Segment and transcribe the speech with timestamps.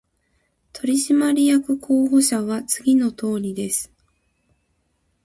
[0.73, 3.91] 取締役候補者は次のとおりです